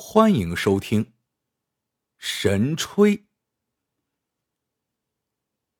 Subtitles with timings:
[0.00, 1.04] 欢迎收听
[2.18, 3.16] 《神吹》。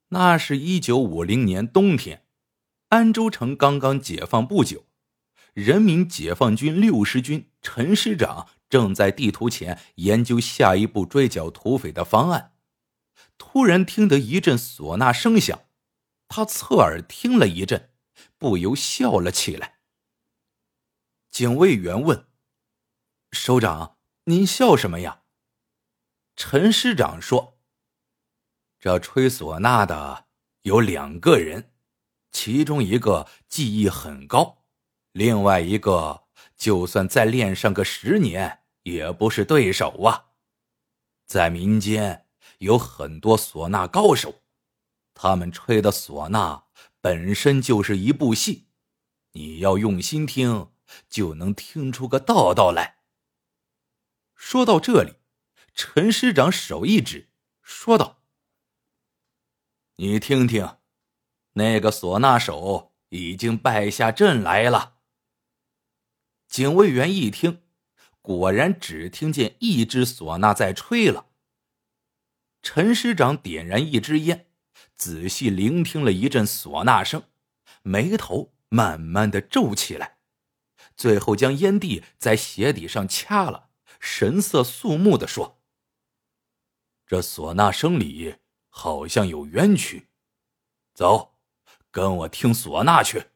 [0.09, 2.27] 那是一九五零年冬天，
[2.89, 4.89] 安州城刚刚解放不久，
[5.55, 12.57] 人民解放军六十军陈师长正在地图前研究下一步追剿土匪的方案。
[13.39, 15.67] 突然听得一阵唢呐声响，
[16.27, 17.93] 他侧耳听了一阵，
[18.37, 19.79] 不由笑了起来。
[21.31, 22.27] 警卫员问
[23.31, 23.95] ：“首长。”
[24.29, 25.23] 您笑什么呀？
[26.37, 27.61] 陈师长说
[28.79, 30.27] ：“这吹唢呐的
[30.65, 31.73] 有两个人，
[32.31, 34.67] 其中一个技艺很高，
[35.13, 36.25] 另外一个
[36.59, 40.27] 就算再练上个十年也不是对手啊。
[41.25, 42.27] 在民间
[42.59, 44.43] 有很多唢呐高手，
[45.15, 46.65] 他们吹的唢呐
[47.01, 48.67] 本身就是一部戏，
[49.33, 50.71] 你要用心听，
[51.09, 52.97] 就能听出个道道来。”
[54.39, 55.17] 说到这里，
[55.75, 57.29] 陈师长手一指，
[57.61, 58.23] 说道
[59.97, 60.79] ：“你听听，
[61.55, 65.01] 那个唢呐手已经败下阵来了。”
[66.47, 67.63] 警卫员一听，
[68.23, 71.27] 果然只听见一支唢呐在吹了。
[72.63, 74.47] 陈师长点燃一支烟，
[74.97, 77.25] 仔细聆听了一阵唢呐声，
[77.83, 80.19] 眉头慢慢的皱起来，
[80.97, 83.68] 最后将烟蒂在鞋底上掐了。
[83.99, 85.61] 神色肃穆的说
[87.07, 88.37] ：“这唢呐声里
[88.69, 90.09] 好像有冤屈，
[90.95, 91.39] 走，
[91.91, 93.27] 跟我听唢呐去。”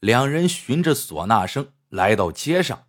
[0.00, 2.88] 两人循着唢呐声来到街上，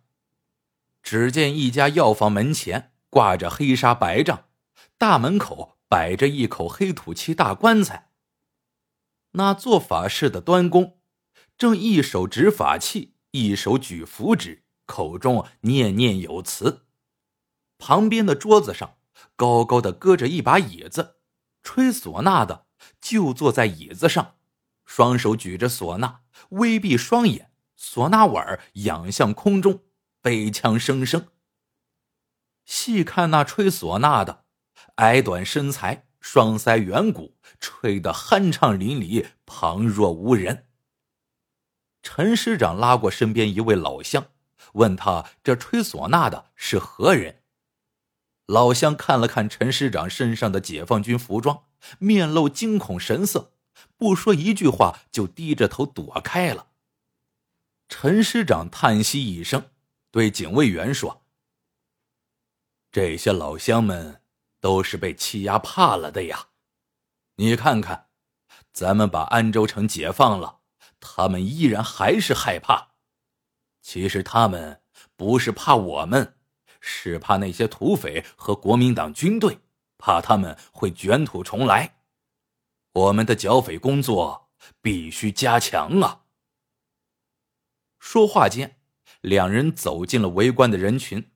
[1.02, 4.48] 只见一家药房门前挂着黑纱白帐，
[4.96, 8.12] 大门口摆着一口黑土漆大棺材。
[9.32, 11.00] 那做法事的端公
[11.56, 14.64] 正一手执法器，一手举符纸。
[14.90, 16.84] 口中念念有词，
[17.78, 18.96] 旁边的桌子上
[19.36, 21.20] 高高的搁着一把椅子，
[21.62, 22.66] 吹唢呐的
[23.00, 24.34] 就坐在椅子上，
[24.84, 29.84] 双手举着唢呐，微闭双眼，唢呐碗仰向空中，
[30.20, 31.28] 悲腔声声。
[32.64, 34.44] 细看那吹唢呐的，
[34.96, 40.66] 矮短身材，双腮圆鼓，吹得酣畅淋漓，旁若无人。
[42.02, 44.26] 陈师长拉过身边一位老乡。
[44.74, 47.42] 问他这吹唢呐的是何人？
[48.46, 51.64] 老乡看了看陈师长身上的解放军服装，
[51.98, 53.52] 面露惊恐神色，
[53.96, 56.68] 不说一句话就低着头躲开了。
[57.88, 59.70] 陈师长叹息一声，
[60.10, 61.22] 对警卫员说
[62.90, 64.22] ：“这些老乡们
[64.60, 66.48] 都是被欺压怕了的呀！
[67.36, 68.08] 你看看，
[68.72, 70.60] 咱们把安州城解放了，
[70.98, 72.89] 他们依然还是害怕。”
[73.80, 74.82] 其实他们
[75.16, 76.34] 不是怕我们，
[76.80, 79.58] 是怕那些土匪和国民党军队，
[79.98, 81.96] 怕他们会卷土重来。
[82.92, 84.50] 我们的剿匪工作
[84.82, 86.24] 必须加强啊！
[87.98, 88.78] 说话间，
[89.20, 91.30] 两人走进了围观的人群，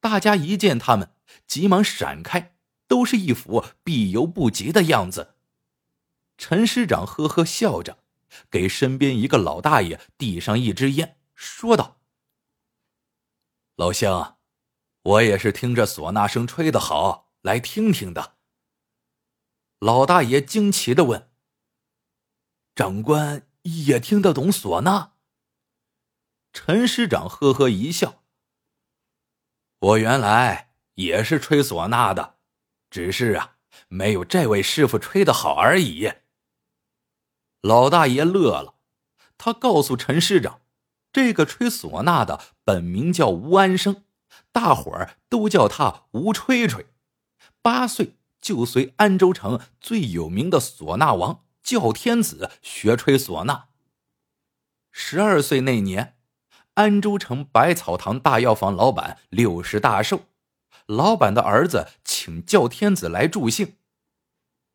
[0.00, 1.12] 大家一见他们，
[1.46, 2.56] 急忙闪开，
[2.88, 5.34] 都是一副避犹不及的样子。
[6.38, 7.98] 陈师长呵呵笑着，
[8.50, 11.18] 给身边一个老大爷递上一支烟。
[11.36, 12.00] 说道
[13.76, 14.38] ：“老乡，
[15.02, 18.38] 我也是听着唢呐声吹的好，来听听的。”
[19.78, 21.30] 老大爷惊奇的问
[22.74, 25.12] ：“长官也听得懂唢呐？”
[26.54, 28.24] 陈师长呵呵一笑
[29.78, 32.38] ：“我原来也是吹唢呐的，
[32.88, 33.58] 只是啊，
[33.88, 36.10] 没有这位师傅吹的好而已。”
[37.60, 38.78] 老大爷乐了，
[39.36, 40.62] 他告诉陈师长。
[41.16, 44.02] 这个吹唢呐的本名叫吴安生，
[44.52, 46.88] 大伙儿都叫他吴吹吹。
[47.62, 53.68] 八岁就随安州城最有名的唢呐王叫天子学吹唢呐。
[54.92, 56.18] 十二岁那年，
[56.74, 60.24] 安州城百草堂大药房老板六十大寿，
[60.84, 63.78] 老板的儿子请叫天子来助兴，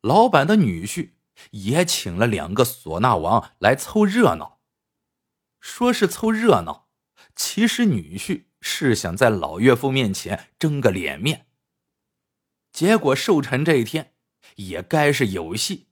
[0.00, 1.10] 老板的女婿
[1.52, 4.58] 也请了两个唢呐王来凑热闹。
[5.62, 6.88] 说是凑热闹，
[7.36, 11.46] 其实女婿是想在老岳父面前争个脸面。
[12.72, 14.12] 结果寿辰这一天，
[14.56, 15.86] 也该是有戏。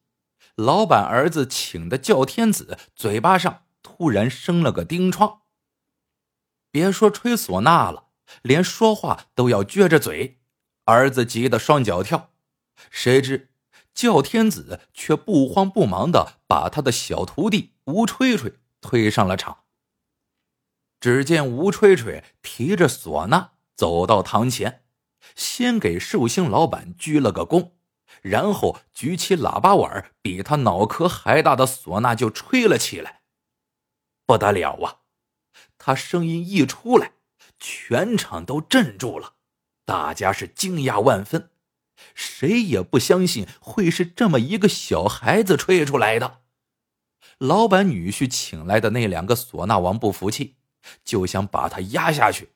[0.56, 5.42] 老板儿子请的叫天子，嘴巴上突然生了个钉疮。
[6.72, 8.08] 别说吹唢呐了，
[8.42, 10.40] 连说话都要撅着嘴。
[10.86, 12.32] 儿子急得双脚跳，
[12.90, 13.52] 谁知
[13.94, 19.64] 叫天子却不慌不忙的把他的小徒弟吴吹吹推上了场。
[21.00, 24.84] 只见吴吹吹提着唢呐走到堂前，
[25.34, 27.72] 先给寿星老板鞠了个躬，
[28.20, 33.22] 然后举起喇叭碗，比他脑壳还大的唢呐就吹了起来。
[34.26, 35.00] 不得了啊！
[35.78, 37.12] 他声音一出来，
[37.58, 39.34] 全场都镇住了，
[39.86, 41.50] 大家是惊讶万分，
[42.14, 46.42] 谁也不相信会是这么一个小孩子吹出来的。
[47.38, 50.56] 老板女婿请来的那两个唢呐王不服气。
[51.04, 52.52] 就想把他压下去，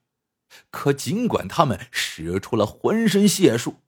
[0.71, 3.83] 可尽管他们使出了浑身解数，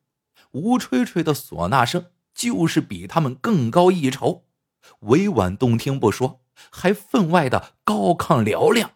[0.50, 4.44] 吴吹吹的唢呐声就是比他们更高一筹，
[5.00, 8.92] 委婉动听不说，还分外的高亢嘹亮。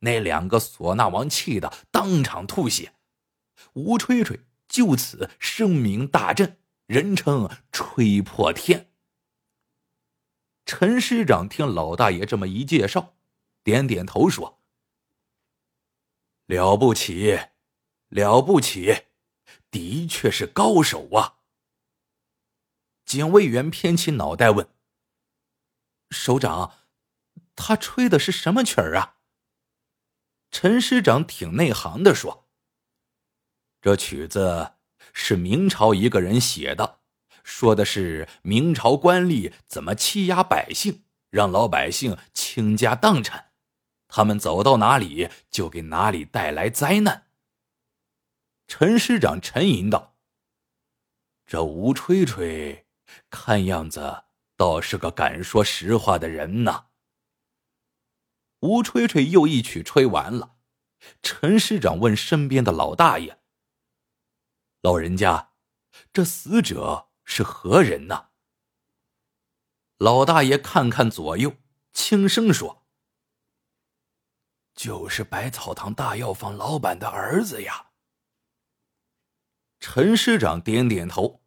[0.00, 2.92] 那两个唢呐王气得当场吐血，
[3.72, 8.90] 吴吹吹就此声名大振，人称“吹破天”。
[10.66, 13.14] 陈师长听老大爷这么一介绍。
[13.62, 14.60] 点点头说
[16.44, 17.38] ：“了不起，
[18.08, 19.04] 了不起，
[19.70, 21.38] 的确是高手啊。”
[23.06, 24.68] 警卫员偏起脑袋问
[26.10, 26.74] ：“首长，
[27.56, 29.16] 他吹的是什么曲儿啊？”
[30.52, 32.46] 陈师长挺内行的说
[33.80, 34.74] ：“这曲子
[35.14, 37.00] 是明朝一个人写的，
[37.44, 43.52] 说的是明朝官吏怎么欺压百姓，让老百姓倾家荡产。”
[44.08, 47.26] 他们走到哪里，就给哪里带来灾难。
[48.66, 50.16] 陈师长沉吟道
[51.46, 52.86] ：“这吴吹吹，
[53.28, 54.24] 看样子
[54.56, 56.86] 倒是个敢说实话的人呐。”
[58.60, 60.54] 吴吹吹又一曲吹完了，
[61.20, 63.40] 陈师长问身边的老大爷
[64.80, 65.50] ：“老人家，
[66.12, 68.28] 这死者是何人呢？”
[69.98, 71.56] 老大爷看看左右，
[71.92, 72.86] 轻声说。
[74.74, 77.90] 就是百草堂大药房老板的儿子呀。
[79.78, 81.42] 陈师长点点头。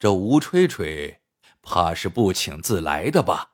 [0.00, 1.22] 这吴吹吹，
[1.62, 3.52] 怕是不请自来的吧？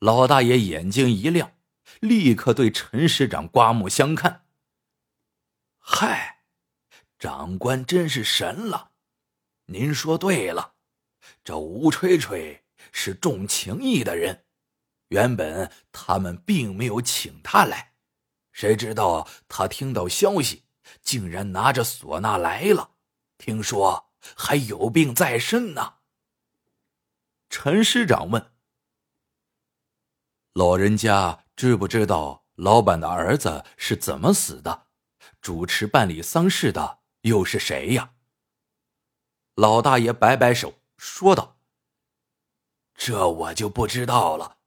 [0.00, 1.56] 老大爷眼睛一亮，
[2.00, 4.44] 立刻对陈师长刮目相看。
[5.78, 6.44] 嗨，
[7.16, 8.93] 长官真是神了！
[9.66, 10.74] 您说对了，
[11.42, 14.44] 这吴吹吹是重情义的人。
[15.08, 17.94] 原本他们并没有请他来，
[18.52, 20.64] 谁知道他听到消息，
[21.02, 22.92] 竟然拿着唢呐来了。
[23.38, 25.94] 听说还有病在身呢。
[27.48, 28.52] 陈师长问
[30.52, 34.88] ：“老人家知不知道老板的儿子是怎么死的？
[35.40, 38.12] 主持办理丧事的又是谁呀？”
[39.54, 41.56] 老大爷摆摆手说道
[42.94, 44.58] ：“这我就不知道了。”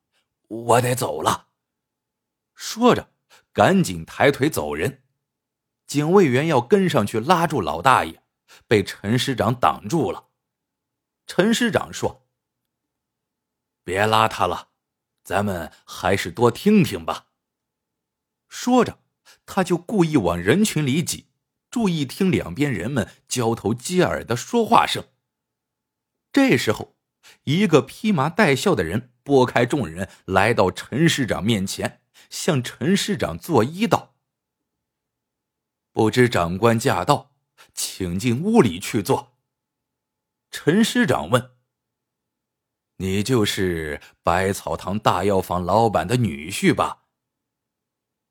[0.50, 1.48] 我得走了，
[2.56, 3.12] 说着，
[3.52, 5.04] 赶紧抬腿走人。
[5.86, 8.24] 警卫员要跟上去拉住老大爷，
[8.66, 10.30] 被陈师长挡住了。
[11.26, 12.26] 陈师长说
[13.84, 14.70] ：“别拉他了，
[15.22, 17.28] 咱们还是多听听吧。”
[18.48, 19.00] 说着，
[19.46, 21.27] 他就故意往人群里挤，
[21.70, 25.06] 注意听两边人们交头接耳的说话声。
[26.32, 26.96] 这时候，
[27.44, 29.14] 一个披麻戴孝的人。
[29.28, 34.16] 拨开众人，来到陈师长面前，向陈师长作揖道
[35.92, 37.36] ：“不知长官驾到，
[37.74, 39.38] 请进屋里去坐。”
[40.50, 41.58] 陈师长问
[43.04, 47.04] ：“你就是百草堂大药房老板的女婿吧？”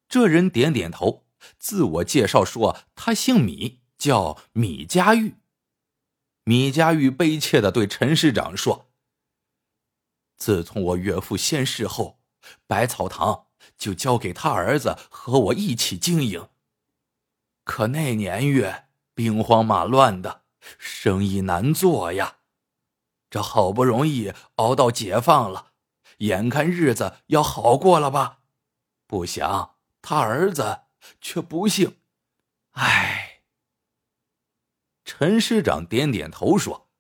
[0.09, 1.25] 这人点点头，
[1.59, 5.37] 自我介绍说：“他姓米，叫米家玉。”
[6.45, 8.90] 米家玉悲切的对陈师长说。
[10.37, 12.21] 自从我岳父仙逝后，
[12.66, 13.47] 百草堂
[13.78, 16.49] 就交给他儿子和我一起经营。
[17.64, 20.43] 可那年月兵荒马乱的，
[20.78, 22.37] 生意难做呀。
[23.28, 25.73] 这好不容易熬到解放了，
[26.19, 28.40] 眼看日子要好过了吧？
[29.09, 30.83] 不想他儿子
[31.20, 31.96] 却不幸……
[32.72, 33.42] 唉。
[35.04, 36.90] 陈师长点点头说：“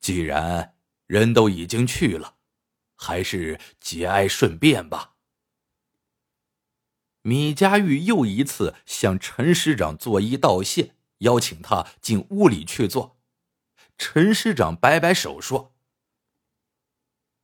[0.00, 0.74] 既然……”
[1.08, 2.36] 人都已经去了，
[2.94, 5.16] 还是节哀顺变吧。
[7.22, 13.18] 米家玉又一次向陈师长作揖道谢，邀请他进屋里去坐。
[13.96, 15.74] 陈师长摆摆手说：“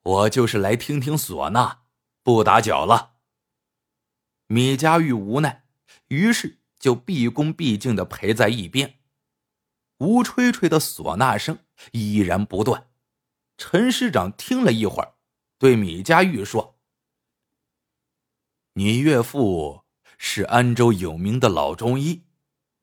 [0.05, 1.85] 我就是来听听唢呐，
[2.23, 3.14] 不打搅了。”
[4.47, 5.65] 米家玉无奈，
[6.09, 8.99] 于是就毕恭毕敬的陪在一边。
[9.99, 11.61] 吴吹吹的唢呐声
[11.93, 12.89] 依然不断。
[13.57, 15.15] 陈师长听了一会儿，
[15.59, 16.79] 对米家玉说
[18.75, 19.85] ：“你岳父
[20.19, 22.25] 是安州有名的老中医，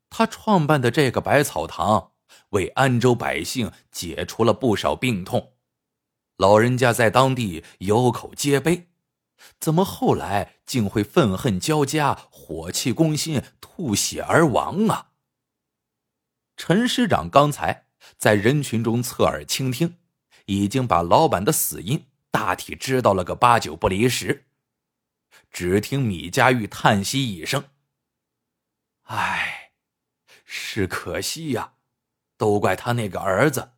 [0.10, 2.14] 他创办的这个百草堂，
[2.50, 5.54] 为安州百姓解除了不少病痛，
[6.38, 8.91] 老人家在当地有口皆碑。
[9.60, 15.12] 怎么后来竟会愤恨交加、火气攻心、吐血而亡啊？
[16.58, 19.98] 陈师长刚才在人群中侧耳倾听，
[20.46, 24.46] 已经把老板的死因大体知道了个八九不离十。
[25.50, 27.70] 只听米家玉叹息一声
[29.04, 29.72] ：“唉，
[30.46, 31.74] 是可惜呀，
[32.38, 33.74] 都怪他那个儿子，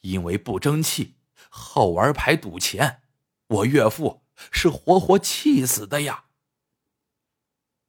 [0.00, 1.16] 因为不争气，
[1.48, 3.02] 好玩牌赌钱，
[3.46, 6.26] 我岳父是活活气死的呀。”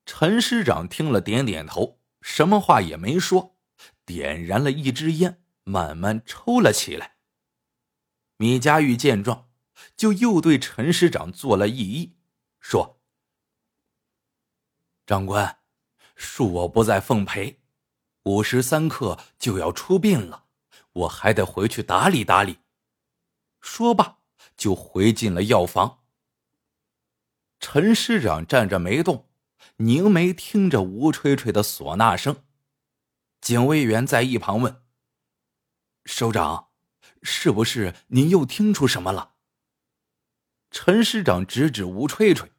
[0.06, 3.58] 陈师长听了，点点头，什么话也没说，
[4.06, 7.18] 点燃了一支烟，慢慢抽了起来。
[8.38, 9.50] 米佳玉见状，
[9.98, 12.14] 就又对陈师长做了一揖，
[12.60, 13.02] 说。
[15.08, 15.60] 长官，
[16.16, 17.62] 恕我不再奉陪，
[18.24, 20.46] 午时三刻就要出殡了，
[20.94, 22.60] 我还得回去打理打理。
[23.60, 24.20] 说罢，
[24.56, 26.05] 就回进了药房。
[27.68, 29.28] 陈师长站着没动，
[29.78, 32.44] 凝眉听着吴吹吹的唢呐声。
[33.42, 34.84] 警卫员在一旁问
[36.06, 36.68] ：“首长，
[37.24, 39.34] 是不是您又听出什么了？”
[40.70, 42.52] 陈师长指指吴吹吹。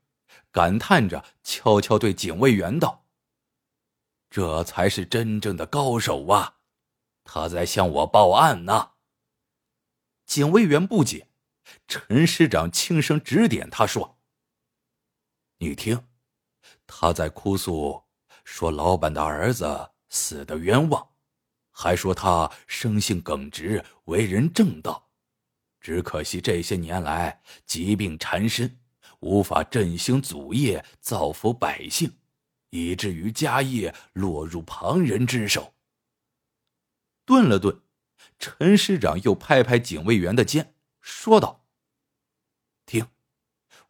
[0.50, 3.06] 感叹着，悄悄对警卫员道
[4.28, 6.56] ：“这才是真正的高手啊！
[7.22, 8.94] 他在向我报案呢。”
[10.26, 11.28] 警卫员不解，
[11.86, 14.14] 陈师长轻声指点他说
[15.58, 16.06] ：“你听，
[16.86, 18.04] 他在哭诉，
[18.44, 21.08] 说老板的儿子死的冤枉，
[21.70, 25.10] 还说他生性耿直，为人正道，
[25.80, 28.80] 只可惜这些年来疾病缠身。”
[29.20, 32.18] 无法振兴祖业，造福百姓，
[32.68, 35.75] 以至于家业落入旁人之手。
[37.25, 37.80] 顿了顿，
[38.38, 41.64] 陈师长又拍拍警卫员的肩，说道
[42.84, 43.08] ：“听，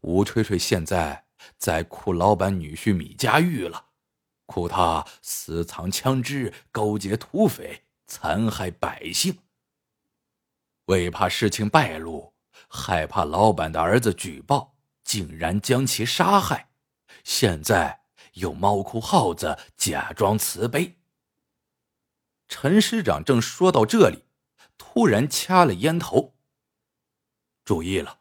[0.02, 1.25] 吴吹吹现在
[1.56, 3.86] 在哭老板女婿米家玉了，
[4.46, 9.38] 哭他私藏枪支，勾结土匪，残害百姓。
[10.86, 12.34] 为怕事情败露，
[12.68, 14.74] 害怕老板的儿子举报。”
[15.06, 16.70] 竟然将其杀害，
[17.22, 18.00] 现在
[18.32, 20.98] 又猫哭耗子，假装慈悲。
[22.48, 24.24] 陈师长正说到这里，
[24.76, 26.34] 突然掐了烟头。
[27.64, 28.18] 注意了，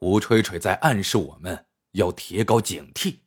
[0.00, 3.20] 吴吹吹在暗示我们要提高警惕。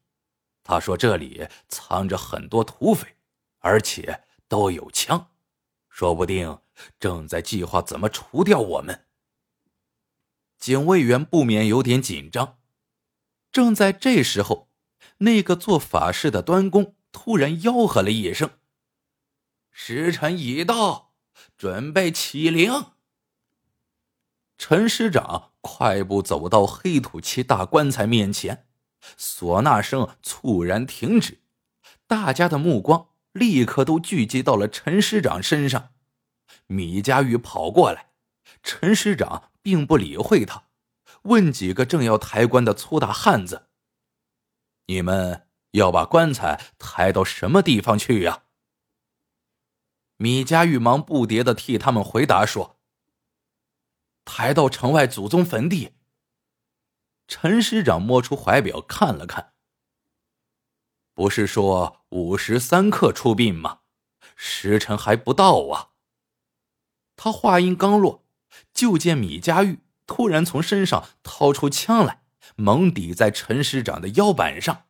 [0.64, 3.18] 他说这里藏着很多土匪，
[3.60, 5.32] 而且都有枪，
[5.90, 6.60] 说不定
[7.00, 9.06] 正在计划怎么除掉我们。
[10.58, 12.60] 警卫员不免有点紧张。
[13.52, 14.70] 正在这时候，
[15.20, 18.60] 那个做法事的端公突然吆喝了一声
[19.72, 21.14] ：“时辰已到，
[21.56, 22.92] 准备起灵。”
[24.58, 28.68] 陈师长快步走到黑土漆大棺材面前，
[29.18, 31.40] 唢呐声猝然停止，
[32.06, 35.90] 大家的目光立刻都聚集到了陈师长身上。
[36.68, 38.12] 米家玉跑过来，
[38.62, 40.66] 陈师长并不理会他。
[41.24, 43.70] 问几个正要抬棺的粗大汉子
[44.86, 48.44] ：“你们要把棺材抬到什么地方去呀？”
[50.18, 52.75] 米家玉忙不迭的替他们回答说
[54.26, 55.94] ：“抬到城外祖宗坟地。”
[57.28, 59.54] 陈师长摸出怀表看了看，
[61.14, 63.80] 不是说午时三刻出殡吗？
[64.36, 65.92] 时辰还不到啊！
[67.16, 68.26] 他话音刚落，
[68.74, 69.80] 就见米家玉。
[70.06, 72.24] 突然从身上掏出枪来，
[72.56, 74.84] 猛抵在陈师长的腰板上。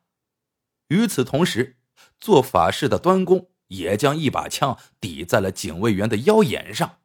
[0.89, 1.77] 与此同时，
[2.19, 6.99] 做法事的端公也将一把枪抵在了警卫员的腰眼上。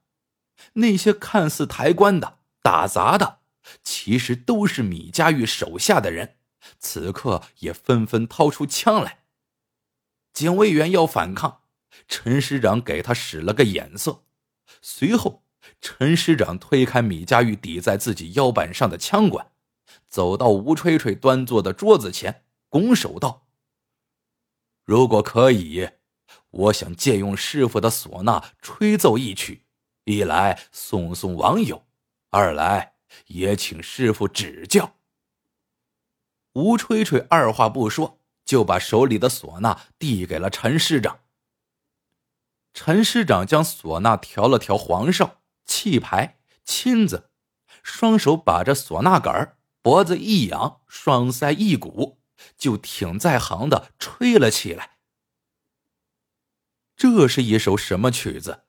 [0.74, 3.38] 那些看似抬棺的、打杂的，
[3.82, 6.36] 其实都是米家玉手下的人，
[6.78, 9.24] 此刻也纷纷掏出枪来。
[10.32, 11.62] 警卫员要反抗，
[12.06, 14.24] 陈师长给他使了个眼色，
[14.80, 15.44] 随后。
[15.82, 19.52] 陈师长推开米家玉抵在自己腰板上的枪管，
[20.08, 23.46] 走到吴吹吹端坐的桌子前，拱手道
[24.84, 25.90] ：“如果可以，
[26.50, 29.66] 我想借用师傅的唢呐吹奏一曲，
[30.04, 31.86] 一来送送网友，
[32.30, 32.94] 二来
[33.26, 34.96] 也请师傅指教。”
[36.54, 41.20] 吴吹吹二话不说，就把手里的唢呐递给了陈师长。
[42.72, 45.38] 陈师长将唢呐调了调黄哨。
[45.66, 47.30] 气牌、亲子，
[47.84, 52.18] 双手把着唢呐杆脖子一仰，双腮一鼓，
[52.58, 54.98] 就挺在行的吹了起来。
[56.96, 58.64] 这是一首什么曲子？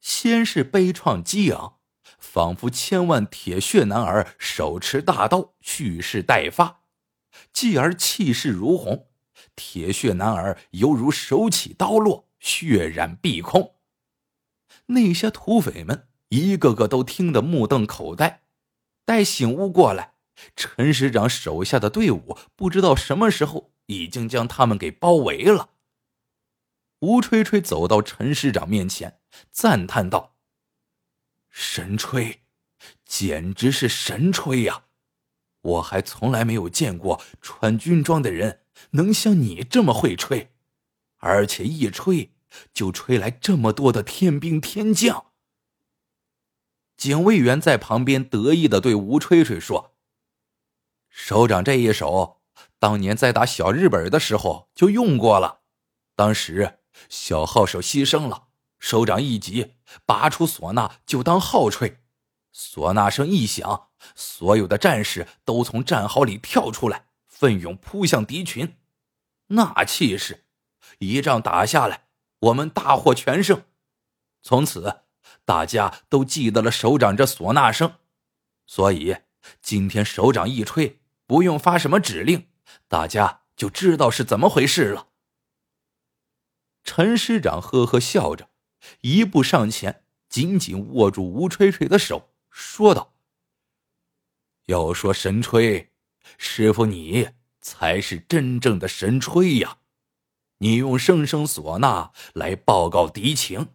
[0.00, 1.76] 先是悲怆激昂，
[2.18, 6.82] 仿佛千万铁血男儿手持大刀蓄势待发；
[7.52, 9.06] 继而气势如虹，
[9.54, 13.74] 铁血男儿犹如手起刀落，血染碧空。
[14.86, 18.42] 那些土匪们一个个都听得目瞪口呆。
[19.04, 20.14] 待醒悟过来，
[20.56, 25.70] 陈师长手下的队伍不知道什么时候已经将他们给包围了。
[27.00, 29.19] 吴吹吹走到陈师长面前，
[29.50, 30.36] 赞叹道
[31.48, 32.42] ：“神吹，
[33.04, 34.84] 简直是神吹呀！
[35.60, 40.52] 我还从来没有见过穿军装的人能像你这么会吹，
[41.18, 42.32] 而且一吹
[42.72, 45.26] 就吹来这么多的天兵天将。”
[46.96, 49.94] 警卫员在旁边得意的对吴吹吹说
[51.08, 52.40] ：“首长这一手，
[52.78, 55.60] 当年在打小日本的时候就用过了，
[56.14, 56.76] 当时。”
[57.08, 58.48] 小号手牺牲了，
[58.80, 61.98] 首长一急，拔出唢呐就当号吹。
[62.52, 68.76] 唢呐声一响，所有的战士都从战壕里跳出来，奋勇扑向敌群。
[69.48, 70.46] 那气势，
[70.98, 72.08] 一仗打下来，
[72.40, 73.62] 我们大获全胜。
[74.42, 75.02] 从此，
[75.44, 77.94] 大家都记得了首长这唢呐声。
[78.66, 79.16] 所以，
[79.62, 82.48] 今天首长一吹，不用发什么指令，
[82.88, 85.08] 大家就知道是怎么回事了。
[86.82, 88.49] 陈师长呵呵笑着，
[89.00, 93.14] 一步上前，紧紧握住吴吹吹的手，说道
[94.66, 95.92] ：“要说神吹，
[96.38, 99.78] 师傅你才是真正的神吹呀！
[100.58, 103.74] 你用声声唢呐来报告敌情，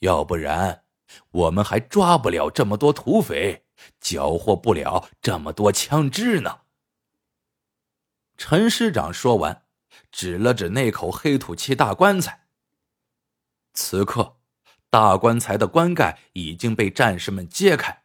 [0.00, 0.84] 要不然
[1.30, 3.64] 我们还抓不了这么多土匪，
[4.00, 6.60] 缴获不了这么多枪支呢。”
[8.36, 9.64] 陈师长说完。
[10.12, 12.46] 指了指那口黑土漆大棺材。
[13.72, 14.36] 此刻，
[14.90, 18.02] 大棺材的棺盖已经被战士们揭开，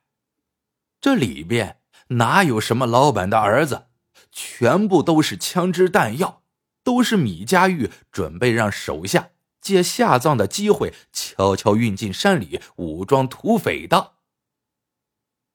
[1.01, 3.87] 这里边哪有什么老板的儿子，
[4.31, 6.43] 全部都是枪支弹药，
[6.83, 14.13] 都是米家玉准备让手下借下葬的机会悄悄运进山里武装土匪的。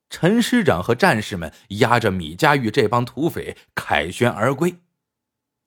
[0.09, 4.75] 陈师长和战士们押着米家玉这帮土匪凯旋而归，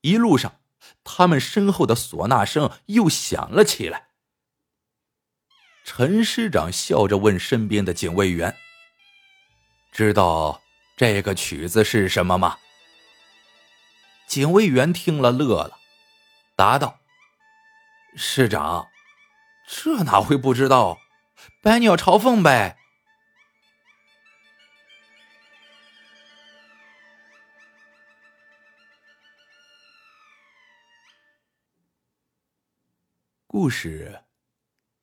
[0.03, 0.61] 一路上。
[1.03, 4.09] 他们身后的唢呐声又响了起来。
[5.85, 8.57] 陈师长笑着问身边的警卫员
[9.93, 10.63] ：“知道
[10.97, 12.59] 这个曲子是什么吗？”
[14.27, 15.79] 警卫员听了乐了，
[16.57, 16.99] 答道
[18.17, 18.89] ：“师长，
[19.69, 20.99] 这哪会不知道？
[21.63, 22.79] 百鸟朝凤呗。”
[33.47, 34.25] 故事